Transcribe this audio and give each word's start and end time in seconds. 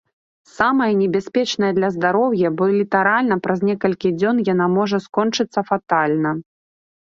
Самая 0.59 0.87
небяспечная 1.01 1.69
для 1.79 1.89
здароўя, 1.97 2.47
бо 2.63 2.69
літаральна 2.77 3.35
праз 3.45 3.59
некалькі 3.69 4.15
дзён 4.19 4.37
яна 4.53 4.67
можа 4.81 4.97
скончыцца 5.07 5.59
фатальна. 5.73 6.31